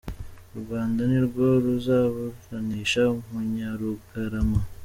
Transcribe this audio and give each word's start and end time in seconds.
U 0.55 0.57
Rwanda 0.63 1.01
ni 1.09 1.19
rwo 1.27 1.45
ruzaburanisha 1.63 3.03
Munyarugarama 3.29 4.59